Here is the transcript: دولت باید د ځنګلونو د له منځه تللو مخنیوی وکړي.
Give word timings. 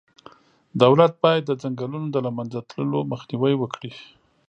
دولت 0.83 1.13
باید 1.23 1.43
د 1.45 1.51
ځنګلونو 1.61 2.07
د 2.11 2.17
له 2.25 2.31
منځه 2.37 2.59
تللو 2.69 2.99
مخنیوی 3.11 3.53
وکړي. 3.57 3.91